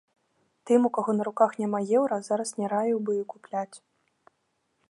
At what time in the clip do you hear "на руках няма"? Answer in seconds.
1.17-1.79